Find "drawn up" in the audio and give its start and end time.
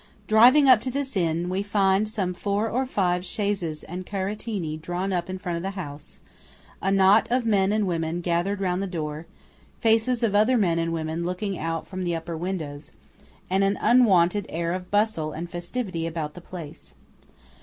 4.75-5.29